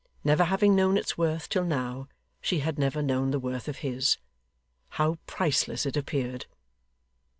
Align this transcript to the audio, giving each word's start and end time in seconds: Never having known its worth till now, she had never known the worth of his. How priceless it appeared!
Never 0.23 0.45
having 0.45 0.75
known 0.75 0.97
its 0.97 1.15
worth 1.15 1.47
till 1.47 1.63
now, 1.63 2.07
she 2.41 2.61
had 2.61 2.79
never 2.79 3.03
known 3.03 3.29
the 3.29 3.37
worth 3.37 3.67
of 3.67 3.77
his. 3.85 4.17
How 4.89 5.19
priceless 5.27 5.85
it 5.85 5.95
appeared! 5.95 6.47